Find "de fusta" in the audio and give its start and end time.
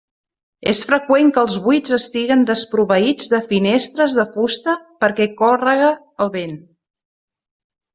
4.23-4.77